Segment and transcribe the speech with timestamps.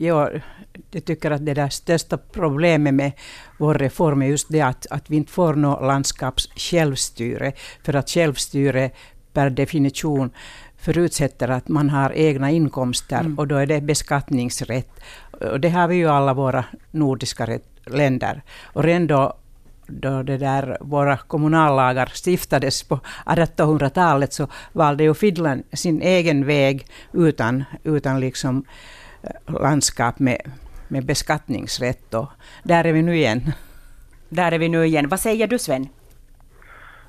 [0.00, 0.40] jag,
[0.90, 3.12] jag tycker att det där största problemet med
[3.58, 7.52] vår reform är just det att, att vi inte får något landskaps självstyre,
[7.84, 8.90] för att självstyre
[9.32, 10.30] per definition
[10.76, 13.38] förutsätter att man har egna inkomster mm.
[13.38, 15.00] och då är det beskattningsrätt.
[15.30, 18.42] Och det har vi ju alla våra nordiska länder.
[18.62, 19.36] Och redan då,
[20.22, 27.64] det där, våra kommunallagar stiftades på 1800-talet så valde ju Finland sin egen väg utan,
[27.84, 28.64] utan liksom
[29.46, 30.40] landskap med,
[30.88, 32.14] med beskattningsrätt.
[32.14, 32.28] Och
[32.62, 33.40] där är vi nu igen.
[34.28, 35.08] Där är vi nu igen.
[35.08, 35.86] Vad säger du Sven?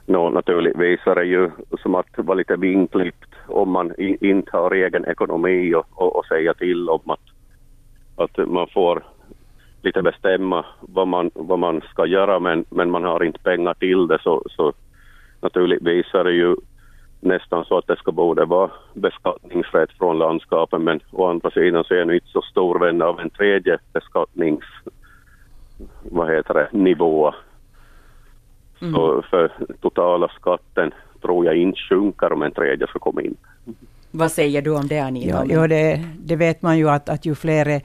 [0.06, 1.52] No, naturligtvis är det ju
[1.82, 6.54] som att vara lite vingklippt om man inte har egen ekonomi och, och, och säga
[6.54, 7.26] till om att,
[8.16, 9.04] att man får
[9.82, 14.08] lite bestämma vad man, vad man ska göra men, men man har inte pengar till
[14.08, 14.74] det så, så
[15.42, 16.56] naturligtvis är det ju
[17.22, 21.94] nästan så att det ska borde vara beskattningsrätt från landskapen men å andra sidan så
[21.94, 24.64] är jag inte så stor vän av en tredje beskattnings
[26.04, 27.34] vad heter det, nivå.
[28.82, 28.94] Mm.
[28.94, 33.36] Så för totala skatten tror jag inte sjunker om en tredje ska komma in.
[34.12, 35.30] Vad säger du om det Anita?
[35.30, 37.82] Ja, ja det, det, vet man ju att, att ju fler,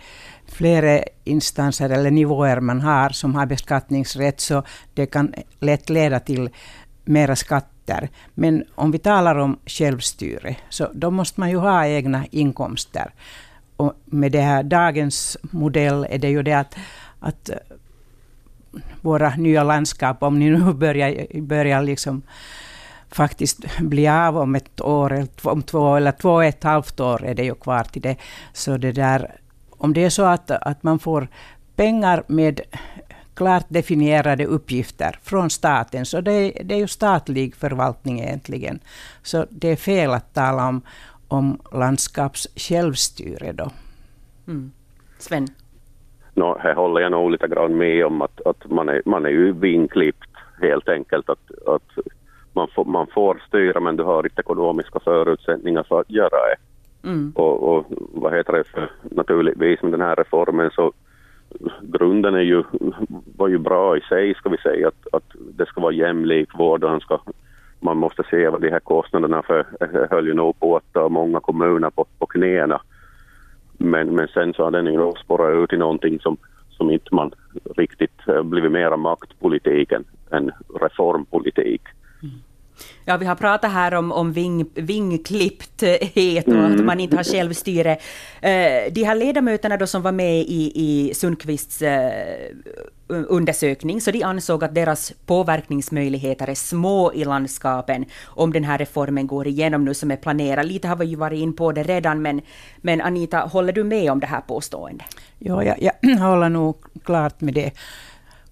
[0.49, 4.63] fler instanser eller nivåer man har som har beskattningsrätt så
[4.95, 6.51] det kan lätt leda till
[7.07, 8.09] mera skatter.
[8.35, 13.11] Men om vi talar om självstyre så då måste man ju ha egna inkomster.
[13.77, 16.77] Och med det här dagens modell är det ju det att,
[17.21, 17.57] att eh,
[19.01, 22.23] våra nya landskap, om ni nu börjar, börjar liksom
[23.11, 27.35] faktiskt bli av om ett år, om två eller två och ett halvt år är
[27.35, 28.17] det ju kvar till det.
[28.53, 29.31] Så det där,
[29.71, 31.29] om det är så att, att man får
[31.77, 32.61] pengar med
[33.37, 38.81] klart definierade uppgifter från staten, så det, det är ju statlig förvaltning egentligen.
[39.23, 40.83] Så det är fel att tala om,
[41.29, 43.71] om landskaps självstyre då.
[44.47, 44.73] Mm.
[45.19, 45.47] Sven?
[46.35, 49.31] No, här håller jag nog lite grann med om att, att man, är, man är
[49.31, 51.31] ju vinklippt helt enkelt.
[51.31, 52.05] Att, att
[52.53, 56.57] man, får, man får styra men du har inte ekonomiska förutsättningar för att göra det.
[57.09, 57.33] Mm.
[57.37, 60.93] Och, och, vad heter det, för naturligtvis med den här reformen så
[61.83, 62.63] grunden är ju,
[63.37, 66.85] var ju bra i sig ska vi säga att, att det ska vara jämlik vård
[66.85, 67.19] och ska,
[67.81, 69.67] man måste se vad de här kostnaderna för
[70.11, 72.81] höll ju nog på att ta många kommuner på, på knäna.
[73.79, 76.37] Men, men sen så har den ju spårat ut i någonting som,
[76.71, 77.33] som inte man
[77.77, 81.83] riktigt eh, blivit mera maktpolitik än, än reformpolitik.
[83.09, 86.75] Ja, vi har pratat här om, om ving, vingklippthet och mm.
[86.75, 87.93] att man inte har självstyre.
[88.41, 92.51] Eh, de här ledamöterna då som var med i, i Sundqvists eh,
[93.09, 99.27] undersökning, så de ansåg att deras påverkningsmöjligheter är små i landskapen om den här reformen
[99.27, 100.67] går igenom nu som är planerad.
[100.67, 102.41] Lite har vi ju varit in på det redan, men,
[102.77, 105.07] men Anita, håller du med om det här påståendet?
[105.39, 107.71] Ja, jag, jag håller nog klart med det.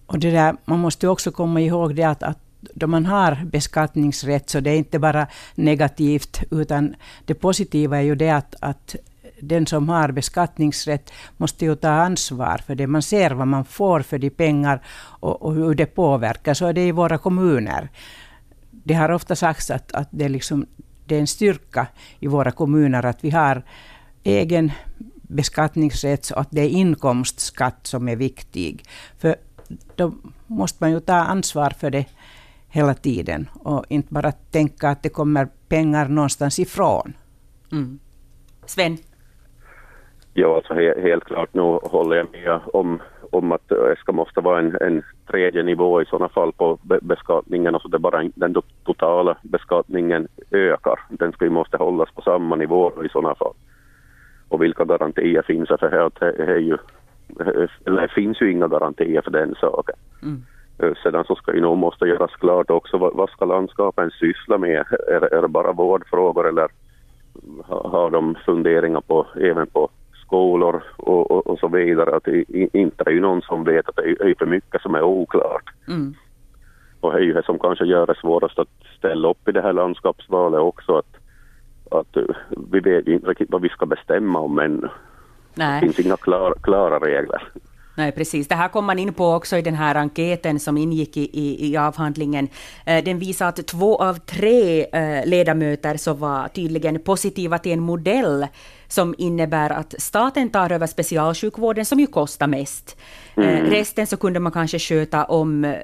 [0.06, 2.44] Och det där, man måste också komma ihåg det att, att
[2.75, 6.94] då man har beskattningsrätt, så det är inte bara negativt, utan
[7.25, 8.97] det positiva är ju det att, att
[9.41, 12.86] den som har beskattningsrätt måste ju ta ansvar för det.
[12.86, 14.82] Man ser vad man får för de pengar
[15.20, 16.54] och, och hur det påverkar.
[16.54, 17.88] Så är det i våra kommuner.
[18.70, 20.66] Det har ofta sagts att, att det, är liksom,
[21.06, 21.86] det är en styrka
[22.19, 23.62] i våra kommuner att vi har
[24.22, 24.72] egen
[25.22, 28.84] beskattningsrätt och att det är inkomstskatt som är viktig.
[29.19, 29.36] För
[29.96, 30.14] då
[30.46, 32.06] måste man ju ta ansvar för det
[32.75, 37.12] hela tiden och inte bara tänka att det kommer pengar någonstans ifrån.
[37.73, 37.99] Mm.
[38.67, 38.97] Sven?
[40.35, 44.41] Ja, alltså he helt klart nu håller jag med om, om att det ska måste
[44.41, 48.55] vara en, en tredje nivå i sådana fall på be beskattningen, alltså det bara den
[48.85, 51.01] totala beskattningen ökar.
[51.09, 53.55] Den ska ju måste hållas på samma nivå i sådana fall.
[54.49, 56.45] Och vilka garantier finns det för det?
[56.47, 56.79] Det, ju,
[57.87, 59.97] eller det finns ju inga garantier för den saken.
[60.23, 60.43] Mm.
[60.79, 64.59] Eh, sedan så ska ju nog måste göras klart också vad, vad ska landskapen syssla
[64.59, 64.85] med?
[65.09, 66.69] Är, är det bara vårdfrågor eller
[67.69, 69.89] har de funderingar på även på
[70.27, 72.17] skolor och, och, och så vidare?
[72.17, 72.44] Att det,
[72.79, 75.71] inte är ju någon som vet att det är för mycket som är oklart.
[75.88, 76.15] Mm.
[77.00, 78.69] Och det är ju det som kanske gör det svårast att
[78.99, 81.17] ställa upp i det här landskapsvalet också att,
[81.91, 82.37] att eh,
[82.73, 84.88] vi vet inte riktigt vad vi ska bestämma om ännu.
[85.55, 87.43] Det finns inga klara, klara regler.
[87.96, 88.49] Nej, precis.
[88.49, 91.70] Det här kom man in på också i den här enkäten som ingick i, i,
[91.70, 92.49] i avhandlingen.
[92.87, 97.81] Eh, den visar att två av tre eh, ledamöter så var tydligen positiva till en
[97.81, 98.46] modell
[98.88, 102.96] som innebär att staten tar över specialsjukvården som ju kostar mest.
[103.37, 103.70] Eh, mm.
[103.70, 105.75] Resten så kunde man kanske sköta, om,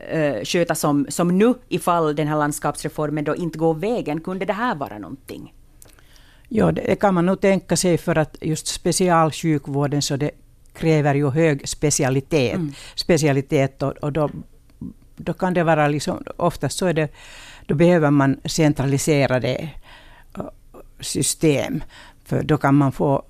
[0.44, 4.20] sköta som, som nu ifall den här landskapsreformen då inte går vägen.
[4.20, 5.54] Kunde det här vara någonting?
[6.48, 10.30] Ja, det kan man nog tänka sig för att just specialsjukvården så det
[10.80, 12.54] kräver ju hög specialitet.
[12.54, 12.72] Mm.
[12.94, 14.30] specialitet och, och då,
[15.16, 17.08] då kan det vara liksom, oftast så är det,
[17.66, 19.70] då behöver man centraliserade
[21.00, 21.82] system.
[22.24, 23.22] För då kan man få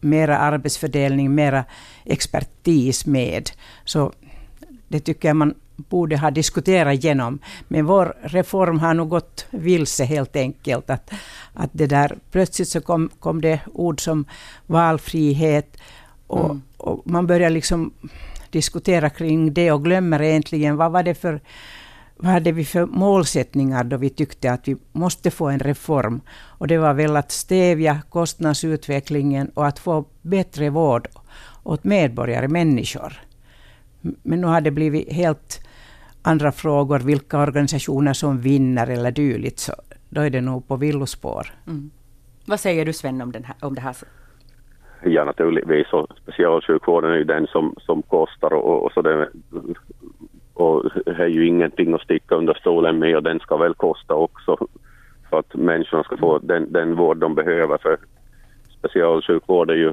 [0.00, 1.64] mera arbetsfördelning, mera
[2.04, 3.50] expertis med.
[3.84, 4.12] Så
[4.88, 7.38] det tycker jag man borde ha diskuterat igenom.
[7.68, 10.90] Men vår reform har nog gått vilse helt enkelt.
[10.90, 11.10] Att,
[11.54, 14.24] att det där, plötsligt så kom, kom det ord som
[14.66, 15.76] valfrihet
[16.32, 16.62] och, mm.
[16.76, 17.92] och man börjar liksom
[18.50, 21.40] diskutera kring det och glömmer egentligen vad var det för
[22.16, 26.20] vad hade vi för målsättningar då vi tyckte att vi måste få en reform?
[26.30, 31.08] Och det var väl att stävja kostnadsutvecklingen och att få bättre vård
[31.62, 33.12] åt medborgare, människor.
[34.00, 35.60] Men nu har det blivit helt
[36.22, 39.72] andra frågor, vilka organisationer som vinner eller dylikt, så
[40.08, 41.54] då är det nog på villospår.
[41.66, 41.90] Mm.
[42.44, 43.96] Vad säger du Sven om, den här, om det här?
[45.04, 49.28] Ja naturligtvis, och specialsjukvården är ju den som, som kostar och, och så det,
[50.54, 54.14] och det är ju ingenting att sticka under stolen med och den ska väl kosta
[54.14, 54.56] också
[55.30, 57.78] för att människorna ska få den, den vård de behöver.
[57.78, 57.96] För
[58.78, 59.92] specialsjukvård är ju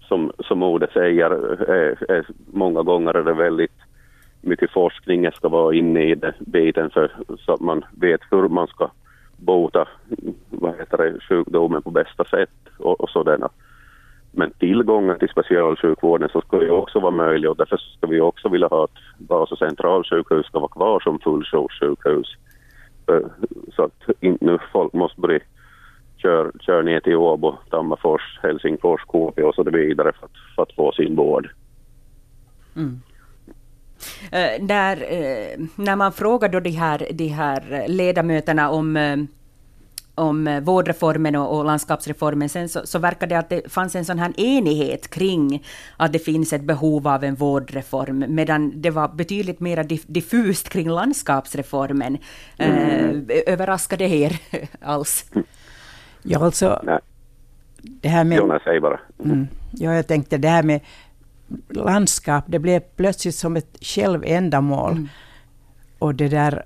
[0.00, 1.30] som, som ordet säger,
[1.70, 3.78] är, är, många gånger är det väldigt
[4.40, 8.66] mycket forskning ska vara inne i den biten för, så att man vet hur man
[8.66, 8.90] ska
[9.36, 9.88] bota
[10.50, 13.48] vad heter det, sjukdomen på bästa sätt och, och sådana.
[14.32, 18.48] Men tillgången till specialsjukvården så ska ju också vara möjlig och därför ska vi också
[18.48, 22.36] vilja ha att bas och centralsjukhus ska vara kvar som fulljourssjukhus.
[23.76, 25.40] Så att inte nu folk måste börja
[26.16, 30.72] köra kör ner till Åbo, Tammerfors, Helsingfors, KP och så vidare för att, för att
[30.72, 31.50] få sin vård.
[32.76, 33.00] Mm.
[34.24, 39.24] Uh, när, uh, när man frågar då de här, de här ledamöterna om uh,
[40.14, 44.18] om vårdreformen och, och landskapsreformen, sen så, så verkar det att det fanns en sån
[44.18, 45.66] här enighet kring
[45.96, 50.88] att det finns ett behov av en vårdreform, medan det var betydligt mer diffust kring
[50.88, 52.18] landskapsreformen.
[52.56, 53.30] Mm.
[53.30, 54.38] Eh, överraskar det er
[54.80, 55.24] alls?
[56.22, 56.80] Ja, alltså...
[56.82, 56.98] Nej.
[57.84, 58.38] Det här med...
[58.38, 59.00] Jonas, säg bara.
[59.24, 60.80] Mm, ja, jag tänkte det här med
[61.68, 64.92] landskap, det blev plötsligt som ett självändamål.
[64.92, 65.08] Mm.
[65.98, 66.64] Och det där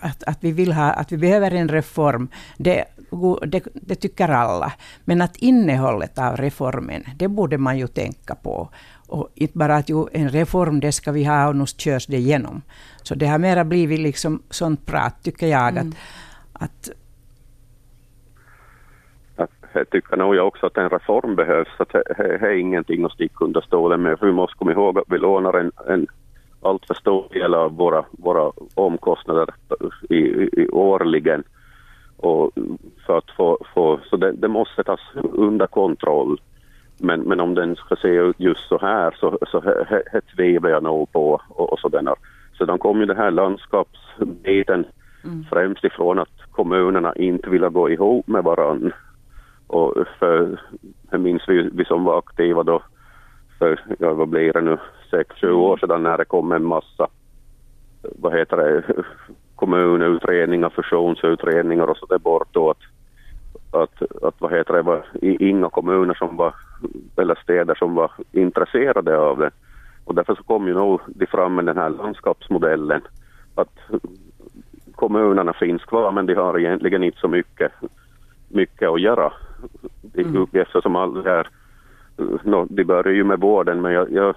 [0.00, 2.84] att, att vi vill ha, att vi behöver en reform, det,
[3.46, 4.72] det, det, tycker alla.
[5.04, 8.68] Men att innehållet av reformen, det borde man ju tänka på.
[9.08, 12.16] Och inte bara att ju, en reform, det ska vi ha och nu körs det
[12.16, 12.62] igenom.
[13.02, 15.68] Så det har mera blivit liksom sånt prat, tycker jag.
[15.68, 15.92] Mm.
[16.52, 16.90] Att,
[19.36, 21.68] att jag tycker nog jag också att en reform behövs.
[21.76, 24.18] Att det, är ingenting att sticka under stolen med.
[24.20, 26.06] Vi måste komma ihåg att vi lånar en, en
[26.62, 29.48] allt för stor del av våra, våra omkostnader
[30.08, 31.42] i, i, årligen.
[32.16, 32.50] Och
[33.06, 35.00] för att få, få, så det, det måste tas
[35.32, 36.40] under kontroll.
[36.98, 40.82] Men, men om den ska se ut just så här så, så det tvivlar jag
[40.82, 41.40] nog på.
[41.48, 42.14] Och, och sådär.
[42.58, 44.86] Sedan kom ju den här landskapsbiten
[45.24, 45.44] mm.
[45.50, 48.92] främst ifrån att kommunerna inte ville gå ihop med varann.
[49.66, 50.60] Och för,
[51.10, 52.82] jag minns vi, vi som var aktiva då
[53.58, 54.78] för, ja vad blir det nu,
[55.10, 57.08] sex, sju år sedan när det kom en massa,
[58.02, 58.82] vad heter det,
[59.54, 62.82] kommunutredningar, fusionsutredningar och så där bort då att,
[63.70, 66.54] att, att vad heter det, var inga kommuner som var,
[67.16, 69.50] eller städer som var intresserade av det.
[70.04, 73.00] Och därför så kom ju nog de fram med den här landskapsmodellen
[73.54, 73.78] att
[74.94, 77.72] kommunerna finns kvar men de har egentligen inte så mycket,
[78.48, 79.32] mycket att göra.
[80.14, 80.46] Mm.
[80.52, 81.48] Eftersom all det här
[82.44, 84.34] no, de börjar ju med vården men jag, jag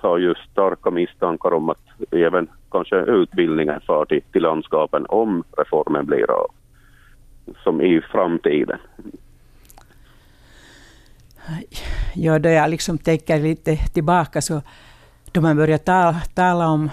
[0.00, 6.06] har ju starka misstankar om att även kanske utbildningen far till, till landskapen om reformen
[6.06, 6.50] blir av.
[7.62, 8.78] Som i framtiden.
[12.14, 14.62] Ja, då jag liksom tänker lite tillbaka så
[15.32, 16.90] då man börjar tala, tala om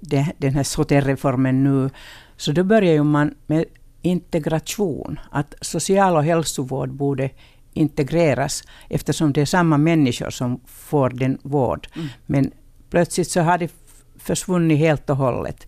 [0.00, 1.90] det, den här SOTE-reformen nu,
[2.36, 3.64] så då börjar ju man med
[4.02, 7.30] integration, att social och hälsovård borde
[7.74, 11.88] integreras eftersom det är samma människor som får den vård.
[11.94, 12.08] Mm.
[12.26, 12.50] Men
[12.90, 13.72] plötsligt så har det
[14.18, 15.66] försvunnit helt och hållet.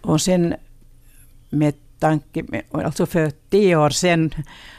[0.00, 0.54] Och sen
[1.50, 4.30] med tanke, alltså för tio år sedan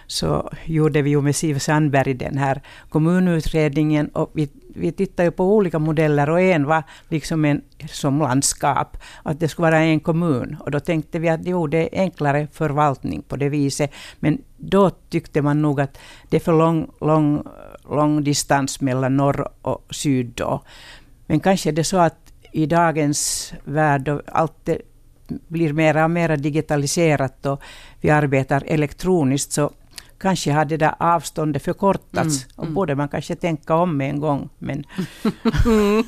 [0.07, 5.31] så gjorde vi ju med Siv Sandberg den här kommunutredningen och vi, vi tittade ju
[5.31, 7.61] på olika modeller och en var liksom en
[7.91, 10.57] som landskap, att det skulle vara en kommun.
[10.59, 13.91] Och då tänkte vi att jo, det är enklare förvaltning på det viset.
[14.19, 15.97] Men då tyckte man nog att
[16.29, 17.43] det är för lång, lång,
[17.89, 20.63] lång distans mellan norr och syd då.
[21.27, 24.81] Men kanske är det så att i dagens värld, och allt det
[25.47, 27.61] blir mer och mer digitaliserat och
[28.01, 29.71] vi arbetar elektroniskt, så
[30.17, 32.43] kanske har det där avståndet förkortats.
[32.43, 32.55] Mm.
[32.55, 32.73] Och mm.
[32.73, 34.49] borde man kanske tänka om en gång.
[34.57, 34.83] Men
[35.65, 36.03] mm.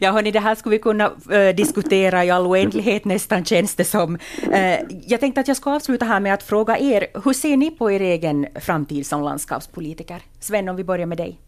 [0.00, 3.84] Ja, hörni, det här skulle vi kunna äh, diskutera i all oändlighet nästan, känns det
[3.84, 4.18] som.
[4.52, 7.70] Äh, jag tänkte att jag ska avsluta här med att fråga er, hur ser ni
[7.70, 10.22] på er egen framtid som landskapspolitiker?
[10.40, 11.40] Sven, om vi börjar med dig.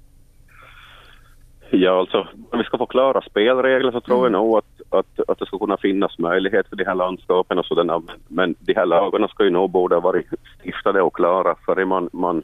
[1.70, 4.32] Ja, alltså om vi ska få klara spelregler så tror mm.
[4.32, 7.66] jag nog att, att, att det ska kunna finnas möjlighet för de här landskapen och
[7.66, 10.26] sådana, men de här lagarna ska ju nog borde varit
[10.60, 12.42] stiftade och klara före man, man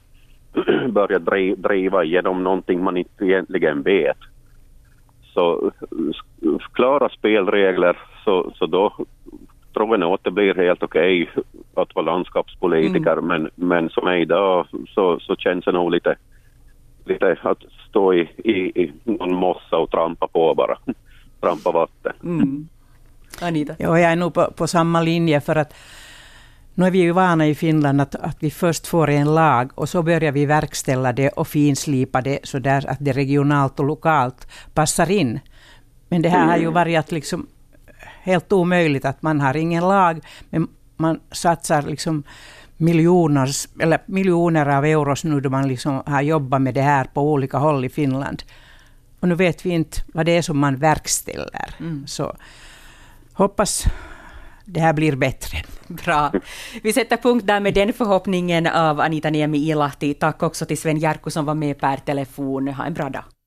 [0.89, 4.19] börjar driva igenom någonting man inte egentligen vet.
[5.35, 5.73] Så
[6.73, 8.93] klara spelregler så, så då
[9.75, 11.43] tror jag nog att det blir helt okej okay
[11.75, 13.27] att vara landskapspolitiker mm.
[13.27, 16.17] men, men som är idag så, så känns det nog lite,
[17.05, 17.59] lite att
[17.89, 20.79] stå i, i, i någon mossa och trampa på bara.
[21.41, 22.13] trampa vatten.
[22.23, 22.69] Mm.
[23.41, 23.75] Anita?
[23.79, 25.75] Ja, jag är nog på, på samma linje för att
[26.75, 29.89] nu är vi ju vana i Finland att, att vi först får en lag och
[29.89, 34.49] så börjar vi verkställa det och finslipa det så där att det regionalt och lokalt
[34.75, 35.41] passar in.
[36.09, 36.75] Men det här har ju mm.
[36.75, 37.47] varit att liksom
[38.23, 40.21] helt omöjligt att man har ingen lag,
[40.51, 42.23] men man satsar liksom
[42.77, 47.33] miljoner, eller miljoner av euros nu då man liksom har jobbat med det här på
[47.33, 48.43] olika håll i Finland.
[49.21, 51.75] Och nu vet vi inte vad det är som man verkställer.
[51.81, 52.07] Mm.
[52.07, 52.37] Så
[53.33, 53.85] hoppas
[54.65, 55.59] det här blir bättre.
[55.87, 56.33] Bra.
[56.83, 60.15] Vi sätter punkt där med den förhoppningen av Anita Niemi Ilahti.
[60.15, 62.69] Tack också till Sven Jarkko som var med per telefon.
[62.69, 63.25] Ha en bra dag.